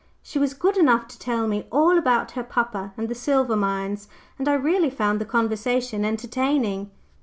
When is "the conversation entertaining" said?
5.21-6.89